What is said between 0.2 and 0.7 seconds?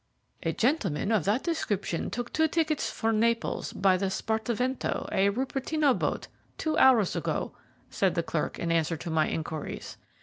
"A